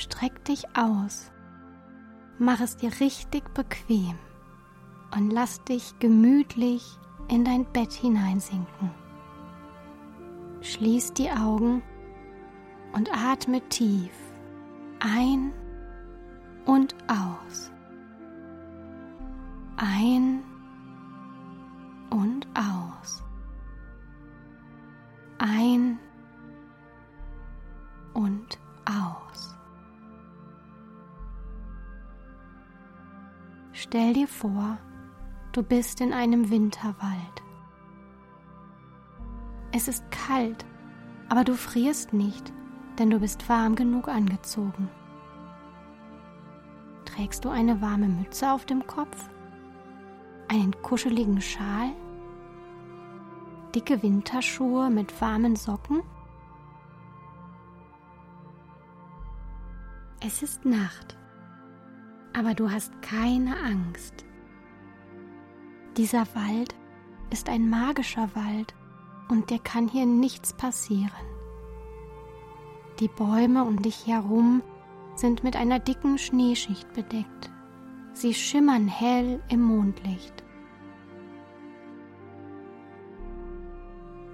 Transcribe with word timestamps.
Streck 0.00 0.44
dich 0.44 0.64
aus, 0.76 1.32
mach 2.38 2.60
es 2.60 2.76
dir 2.76 2.92
richtig 3.00 3.52
bequem 3.52 4.16
und 5.12 5.30
lass 5.30 5.64
dich 5.64 5.98
gemütlich 5.98 6.84
in 7.28 7.44
dein 7.44 7.64
Bett 7.72 7.92
hineinsinken. 7.92 8.92
Schließ 10.60 11.14
die 11.14 11.32
Augen 11.32 11.82
und 12.92 13.10
atme 13.12 13.60
tief 13.70 14.12
ein 15.00 15.52
und 16.64 16.94
aus. 17.08 17.37
Stell 33.80 34.12
dir 34.12 34.26
vor, 34.26 34.76
du 35.52 35.62
bist 35.62 36.00
in 36.00 36.12
einem 36.12 36.50
Winterwald. 36.50 37.42
Es 39.70 39.86
ist 39.86 40.02
kalt, 40.10 40.66
aber 41.28 41.44
du 41.44 41.54
frierst 41.54 42.12
nicht, 42.12 42.52
denn 42.98 43.08
du 43.08 43.20
bist 43.20 43.48
warm 43.48 43.76
genug 43.76 44.08
angezogen. 44.08 44.90
Trägst 47.04 47.44
du 47.44 47.50
eine 47.50 47.80
warme 47.80 48.08
Mütze 48.08 48.50
auf 48.50 48.66
dem 48.66 48.84
Kopf? 48.84 49.30
Einen 50.48 50.72
kuscheligen 50.82 51.40
Schal? 51.40 51.92
Dicke 53.76 54.02
Winterschuhe 54.02 54.90
mit 54.90 55.20
warmen 55.20 55.54
Socken? 55.54 56.02
Es 60.20 60.42
ist 60.42 60.64
Nacht, 60.64 61.17
aber 62.38 62.54
du 62.54 62.70
hast 62.70 63.02
keine 63.02 63.56
Angst. 63.60 64.24
Dieser 65.96 66.24
Wald 66.34 66.76
ist 67.30 67.48
ein 67.48 67.68
magischer 67.68 68.30
Wald 68.34 68.74
und 69.28 69.50
dir 69.50 69.58
kann 69.58 69.88
hier 69.88 70.06
nichts 70.06 70.52
passieren. 70.52 71.10
Die 73.00 73.08
Bäume 73.08 73.64
um 73.64 73.82
dich 73.82 74.06
herum 74.06 74.62
sind 75.16 75.42
mit 75.42 75.56
einer 75.56 75.80
dicken 75.80 76.16
Schneeschicht 76.16 76.92
bedeckt. 76.92 77.50
Sie 78.12 78.34
schimmern 78.34 78.86
hell 78.86 79.42
im 79.48 79.62
Mondlicht. 79.62 80.44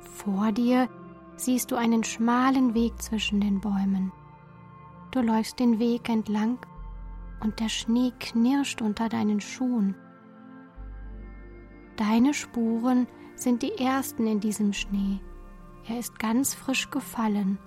Vor 0.00 0.52
dir 0.52 0.88
siehst 1.36 1.70
du 1.70 1.76
einen 1.76 2.04
schmalen 2.04 2.74
Weg 2.74 3.00
zwischen 3.00 3.40
den 3.40 3.60
Bäumen. 3.60 4.12
Du 5.12 5.20
läufst 5.20 5.58
den 5.60 5.78
Weg 5.78 6.08
entlang 6.10 6.58
und 7.40 7.60
der 7.60 7.68
Schnee 7.68 8.12
knirscht 8.18 8.82
unter 8.82 9.08
deinen 9.08 9.40
Schuhen. 9.40 9.94
Deine 11.96 12.34
Spuren 12.34 13.06
sind 13.34 13.62
die 13.62 13.72
ersten 13.78 14.26
in 14.26 14.40
diesem 14.40 14.72
Schnee. 14.72 15.20
Er 15.88 15.98
ist 15.98 16.18
ganz 16.18 16.54
frisch 16.54 16.90
gefallen 16.90 17.58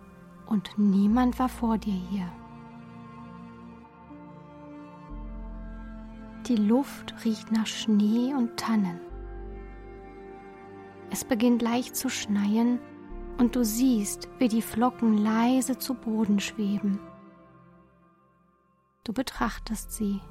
und 0.47 0.77
niemand 0.77 1.39
war 1.39 1.49
vor 1.49 1.77
dir 1.77 1.99
hier. 2.09 2.31
Die 6.47 6.55
Luft 6.55 7.13
riecht 7.23 7.51
nach 7.51 7.67
Schnee 7.67 8.33
und 8.33 8.57
Tannen. 8.57 8.99
Es 11.11 11.23
beginnt 11.23 11.61
leicht 11.61 11.95
zu 11.95 12.09
schneien 12.09 12.79
und 13.37 13.55
du 13.55 13.63
siehst, 13.63 14.27
wie 14.37 14.47
die 14.47 14.61
Flocken 14.61 15.17
leise 15.17 15.77
zu 15.77 15.93
Boden 15.93 16.39
schweben. 16.39 16.99
Du 19.09 19.13
betrachtest 19.13 19.91
sie. 19.91 20.21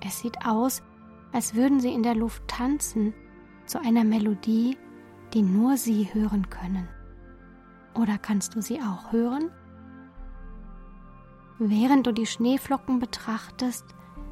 Es 0.00 0.20
sieht 0.20 0.46
aus, 0.46 0.80
als 1.32 1.56
würden 1.56 1.80
sie 1.80 1.92
in 1.92 2.04
der 2.04 2.14
Luft 2.14 2.46
tanzen 2.46 3.12
zu 3.66 3.80
einer 3.80 4.04
Melodie, 4.04 4.78
die 5.34 5.42
nur 5.42 5.76
sie 5.76 6.08
hören 6.14 6.48
können. 6.50 6.88
Oder 7.94 8.16
kannst 8.16 8.54
du 8.54 8.62
sie 8.62 8.80
auch 8.80 9.10
hören? 9.10 9.50
Während 11.58 12.06
du 12.06 12.12
die 12.12 12.26
Schneeflocken 12.26 13.00
betrachtest, 13.00 13.84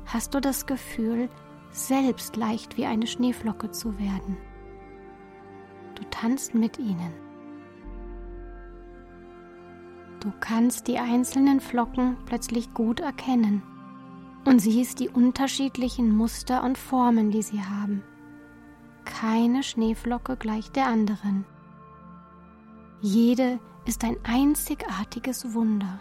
hast 0.06 0.34
du 0.34 0.40
das 0.40 0.66
Gefühl, 0.66 1.28
selbst 1.72 2.36
leicht 2.36 2.76
wie 2.76 2.86
eine 2.86 3.08
Schneeflocke 3.08 3.72
zu 3.72 3.98
werden. 3.98 4.36
Du 5.96 6.04
tanzt 6.12 6.54
mit 6.54 6.78
ihnen. 6.78 7.12
Du 10.20 10.32
kannst 10.40 10.88
die 10.88 10.98
einzelnen 10.98 11.60
Flocken 11.60 12.16
plötzlich 12.26 12.74
gut 12.74 13.00
erkennen 13.00 13.62
und 14.44 14.60
siehst 14.60 14.98
die 14.98 15.08
unterschiedlichen 15.08 16.16
Muster 16.16 16.64
und 16.64 16.76
Formen, 16.76 17.30
die 17.30 17.42
sie 17.42 17.62
haben. 17.62 18.02
Keine 19.04 19.62
Schneeflocke 19.62 20.36
gleich 20.36 20.70
der 20.72 20.86
anderen. 20.86 21.44
Jede 23.00 23.60
ist 23.86 24.02
ein 24.04 24.16
einzigartiges 24.24 25.54
Wunder. 25.54 26.00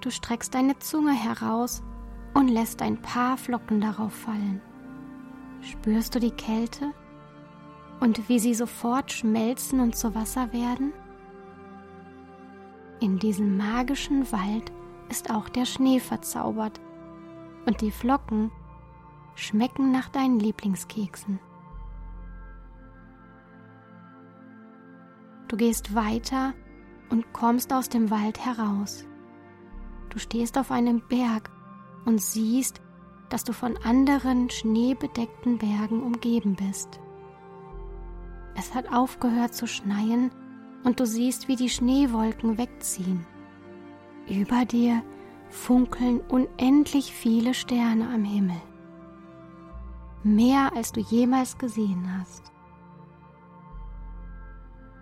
Du 0.00 0.10
streckst 0.10 0.54
deine 0.54 0.78
Zunge 0.78 1.12
heraus 1.12 1.82
und 2.32 2.48
lässt 2.48 2.80
ein 2.80 3.02
paar 3.02 3.36
Flocken 3.36 3.80
darauf 3.80 4.12
fallen. 4.12 4.60
Spürst 5.62 6.14
du 6.14 6.20
die 6.20 6.30
Kälte 6.30 6.92
und 8.00 8.28
wie 8.28 8.38
sie 8.38 8.54
sofort 8.54 9.12
schmelzen 9.12 9.80
und 9.80 9.96
zu 9.96 10.14
Wasser 10.14 10.52
werden? 10.52 10.92
In 13.00 13.18
diesem 13.18 13.56
magischen 13.56 14.30
Wald 14.32 14.72
ist 15.10 15.30
auch 15.30 15.48
der 15.48 15.64
Schnee 15.64 16.00
verzaubert 16.00 16.80
und 17.66 17.80
die 17.80 17.90
Flocken 17.90 18.50
schmecken 19.34 19.92
nach 19.92 20.08
deinen 20.08 20.40
Lieblingskeksen. 20.40 21.38
Du 25.48 25.56
gehst 25.56 25.94
weiter 25.94 26.54
und 27.10 27.32
kommst 27.32 27.72
aus 27.72 27.88
dem 27.88 28.10
Wald 28.10 28.44
heraus. 28.44 29.04
Du 30.08 30.18
stehst 30.18 30.58
auf 30.58 30.70
einem 30.70 31.02
Berg 31.08 31.50
und 32.04 32.20
siehst, 32.20 32.80
dass 33.28 33.44
du 33.44 33.52
von 33.52 33.76
anderen 33.78 34.50
schneebedeckten 34.50 35.58
Bergen 35.58 36.02
umgeben 36.02 36.56
bist. 36.56 37.00
Es 38.58 38.74
hat 38.74 38.92
aufgehört 38.92 39.54
zu 39.54 39.66
schneien 39.66 40.30
und 40.84 41.00
du 41.00 41.06
siehst, 41.06 41.48
wie 41.48 41.56
die 41.56 41.68
Schneewolken 41.68 42.58
wegziehen. 42.58 43.26
Über 44.28 44.64
dir 44.64 45.02
funkeln 45.50 46.20
unendlich 46.20 47.12
viele 47.12 47.54
Sterne 47.54 48.08
am 48.08 48.24
Himmel. 48.24 48.60
Mehr 50.22 50.72
als 50.74 50.92
du 50.92 51.00
jemals 51.00 51.58
gesehen 51.58 52.18
hast. 52.18 52.50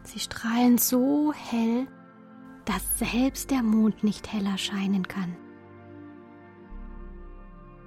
Sie 0.03 0.19
strahlen 0.19 0.77
so 0.79 1.33
hell, 1.33 1.87
dass 2.65 2.99
selbst 2.99 3.51
der 3.51 3.63
Mond 3.63 4.05
nicht 4.05 4.33
heller 4.33 4.59
scheinen 4.59 5.07
kann. 5.09 5.37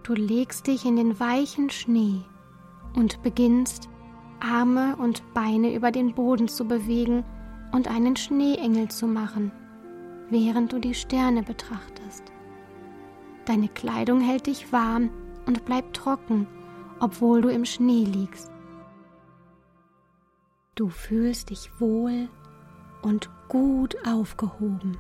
Du 0.03 0.13
legst 0.13 0.67
dich 0.67 0.85
in 0.85 0.95
den 0.95 1.19
weichen 1.19 1.69
Schnee 1.69 2.21
und 2.95 3.21
beginnst, 3.21 3.89
Arme 4.39 4.95
und 4.97 5.23
Beine 5.33 5.73
über 5.73 5.91
den 5.91 6.13
Boden 6.13 6.47
zu 6.47 6.65
bewegen 6.65 7.23
und 7.71 7.87
einen 7.87 8.15
Schneeengel 8.15 8.89
zu 8.89 9.07
machen, 9.07 9.51
während 10.29 10.73
du 10.73 10.79
die 10.79 10.93
Sterne 10.93 11.43
betrachtest. 11.43 12.23
Deine 13.45 13.69
Kleidung 13.69 14.19
hält 14.19 14.47
dich 14.47 14.71
warm 14.71 15.09
und 15.45 15.65
bleibt 15.65 15.95
trocken, 15.95 16.47
obwohl 16.99 17.41
du 17.41 17.49
im 17.49 17.65
Schnee 17.65 18.03
liegst. 18.03 18.51
Du 20.75 20.89
fühlst 20.89 21.49
dich 21.49 21.71
wohl 21.79 22.29
und 23.01 23.29
gut 23.47 23.95
aufgehoben. 24.05 24.97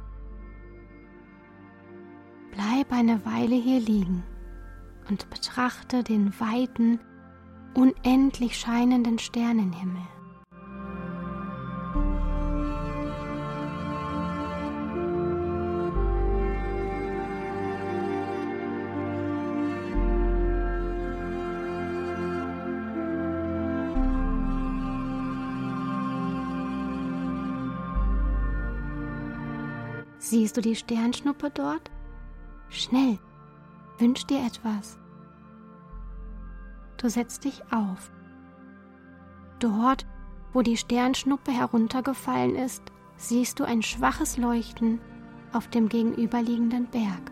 Bleib 2.51 2.91
eine 2.91 3.23
Weile 3.25 3.55
hier 3.55 3.79
liegen 3.79 4.23
und 5.09 5.29
betrachte 5.29 6.03
den 6.03 6.33
weiten, 6.39 6.99
unendlich 7.77 8.57
scheinenden 8.57 9.19
Sternenhimmel. 9.19 10.01
Siehst 30.17 30.57
du 30.57 30.61
die 30.61 30.75
Sternschnuppe 30.75 31.51
dort? 31.51 31.91
Schnell, 32.69 33.19
wünsch 33.99 34.25
dir 34.25 34.43
etwas. 34.45 34.97
Du 36.97 37.09
setzt 37.09 37.45
dich 37.45 37.61
auf. 37.71 38.11
Dort, 39.59 40.05
wo 40.53 40.61
die 40.61 40.77
Sternschnuppe 40.77 41.51
heruntergefallen 41.51 42.55
ist, 42.55 42.83
siehst 43.17 43.59
du 43.59 43.63
ein 43.63 43.81
schwaches 43.81 44.37
Leuchten 44.37 44.99
auf 45.53 45.67
dem 45.67 45.89
gegenüberliegenden 45.89 46.87
Berg. 46.87 47.31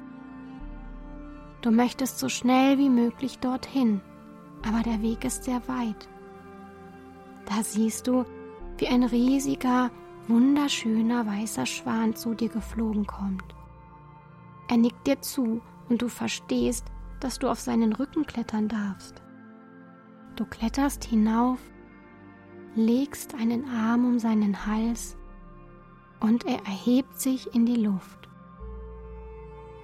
Du 1.62 1.71
möchtest 1.71 2.19
so 2.19 2.29
schnell 2.29 2.77
wie 2.77 2.89
möglich 2.89 3.39
dorthin, 3.39 4.01
aber 4.67 4.83
der 4.83 5.01
Weg 5.01 5.25
ist 5.25 5.44
sehr 5.44 5.67
weit. 5.67 6.07
Da 7.45 7.63
siehst 7.63 8.07
du, 8.07 8.25
wie 8.77 8.88
ein 8.88 9.03
riesiger, 9.03 9.89
wunderschöner 10.27 11.25
weißer 11.25 11.65
Schwan 11.65 12.15
zu 12.15 12.33
dir 12.33 12.50
geflogen 12.50 13.06
kommt. 13.06 13.56
Er 14.67 14.77
nickt 14.77 15.06
dir 15.06 15.21
zu 15.21 15.62
und 15.89 16.01
du 16.01 16.07
verstehst, 16.07 16.85
dass 17.19 17.39
du 17.39 17.50
auf 17.50 17.59
seinen 17.59 17.94
Rücken 17.94 18.25
klettern 18.25 18.67
darfst. 18.67 19.25
Du 20.36 20.44
kletterst 20.46 21.06
hinauf, 21.06 21.60
legst 22.76 23.36
einen 23.36 23.70
Arm 23.70 24.06
um 24.06 24.20
seinen 24.20 24.66
Hals 24.66 25.16
und 26.20 26.46
er 26.46 26.60
erhebt 26.66 27.20
sich 27.20 27.54
in 27.56 27.66
die 27.66 27.78
Luft. 27.78 28.28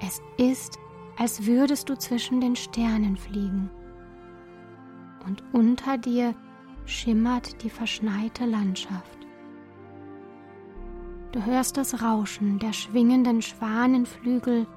Es 0.01 0.21
ist, 0.37 0.77
als 1.17 1.45
würdest 1.45 1.87
du 1.87 1.97
zwischen 1.97 2.41
den 2.41 2.57
Sternen 2.57 3.15
fliegen. 3.15 3.69
Und 5.25 5.41
unter 5.53 5.97
dir 5.97 6.35
schimmert 6.85 7.63
die 7.63 7.69
verschneite 7.69 8.45
Landschaft. 8.45 9.19
Du 11.31 11.45
hörst 11.45 11.77
das 11.77 12.01
Rauschen 12.01 12.59
der 12.59 12.73
schwingenden 12.73 13.41
Schwanenflügel 13.41 14.67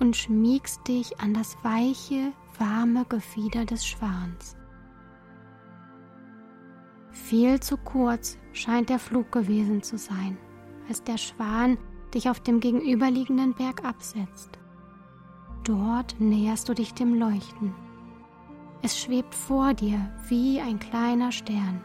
und 0.00 0.16
schmiegst 0.16 0.86
dich 0.86 1.18
an 1.18 1.32
das 1.32 1.56
weiche, 1.62 2.32
warme 2.58 3.06
Gefieder 3.08 3.64
des 3.64 3.86
Schwans. 3.86 4.56
Viel 7.14 7.60
zu 7.60 7.76
kurz 7.76 8.38
scheint 8.52 8.90
der 8.90 8.98
Flug 8.98 9.30
gewesen 9.30 9.82
zu 9.82 9.96
sein, 9.96 10.36
als 10.88 11.02
der 11.04 11.16
Schwan 11.16 11.78
dich 12.12 12.28
auf 12.28 12.40
dem 12.40 12.58
gegenüberliegenden 12.58 13.54
Berg 13.54 13.84
absetzt. 13.84 14.58
Dort 15.62 16.20
näherst 16.20 16.68
du 16.68 16.74
dich 16.74 16.92
dem 16.92 17.14
Leuchten. 17.14 17.72
Es 18.82 19.00
schwebt 19.00 19.34
vor 19.34 19.74
dir 19.74 20.12
wie 20.28 20.60
ein 20.60 20.80
kleiner 20.80 21.30
Stern. 21.30 21.80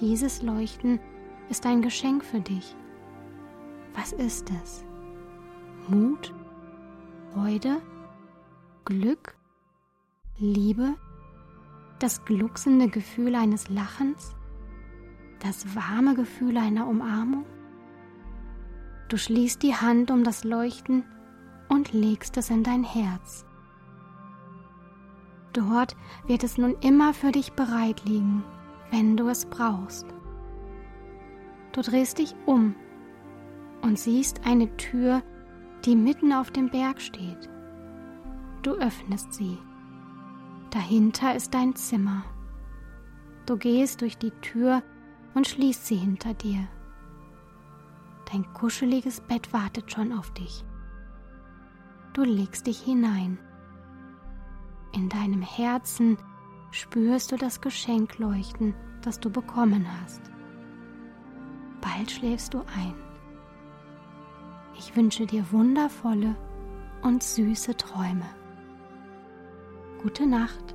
Dieses 0.00 0.42
Leuchten 0.42 1.00
ist 1.48 1.64
ein 1.66 1.80
Geschenk 1.80 2.24
für 2.24 2.40
dich. 2.40 2.76
Was 3.94 4.12
ist 4.12 4.50
es? 4.62 4.84
Mut? 5.88 6.32
Freude? 7.32 7.80
Glück? 8.84 9.34
Liebe? 10.38 10.94
Das 12.02 12.24
glucksende 12.24 12.88
Gefühl 12.88 13.36
eines 13.36 13.68
Lachens? 13.68 14.34
Das 15.38 15.76
warme 15.76 16.16
Gefühl 16.16 16.56
einer 16.56 16.88
Umarmung? 16.88 17.46
Du 19.08 19.16
schließt 19.16 19.62
die 19.62 19.76
Hand 19.76 20.10
um 20.10 20.24
das 20.24 20.42
Leuchten 20.42 21.04
und 21.68 21.92
legst 21.92 22.36
es 22.38 22.50
in 22.50 22.64
dein 22.64 22.82
Herz. 22.82 23.46
Dort 25.52 25.94
wird 26.26 26.42
es 26.42 26.58
nun 26.58 26.74
immer 26.80 27.14
für 27.14 27.30
dich 27.30 27.52
bereit 27.52 28.02
liegen, 28.04 28.42
wenn 28.90 29.16
du 29.16 29.28
es 29.28 29.46
brauchst. 29.46 30.06
Du 31.70 31.82
drehst 31.82 32.18
dich 32.18 32.34
um 32.46 32.74
und 33.82 33.96
siehst 33.96 34.44
eine 34.44 34.76
Tür, 34.76 35.22
die 35.84 35.94
mitten 35.94 36.32
auf 36.32 36.50
dem 36.50 36.68
Berg 36.68 37.00
steht. 37.00 37.48
Du 38.62 38.72
öffnest 38.72 39.34
sie. 39.34 39.56
Dahinter 40.72 41.34
ist 41.34 41.52
dein 41.52 41.76
Zimmer. 41.76 42.24
Du 43.44 43.58
gehst 43.58 44.00
durch 44.00 44.16
die 44.16 44.30
Tür 44.40 44.82
und 45.34 45.46
schließt 45.46 45.86
sie 45.86 45.96
hinter 45.96 46.32
dir. 46.32 46.66
Dein 48.32 48.50
kuscheliges 48.54 49.20
Bett 49.20 49.52
wartet 49.52 49.92
schon 49.92 50.14
auf 50.14 50.30
dich. 50.32 50.64
Du 52.14 52.24
legst 52.24 52.66
dich 52.66 52.80
hinein. 52.80 53.38
In 54.94 55.10
deinem 55.10 55.42
Herzen 55.42 56.16
spürst 56.70 57.32
du 57.32 57.36
das 57.36 57.60
Geschenk 57.60 58.18
leuchten, 58.18 58.74
das 59.02 59.20
du 59.20 59.28
bekommen 59.28 59.86
hast. 60.00 60.22
Bald 61.82 62.10
schläfst 62.10 62.54
du 62.54 62.60
ein. 62.60 62.94
Ich 64.78 64.96
wünsche 64.96 65.26
dir 65.26 65.44
wundervolle 65.52 66.34
und 67.02 67.22
süße 67.22 67.76
Träume. 67.76 68.24
Gute 70.02 70.26
Nacht. 70.26 70.74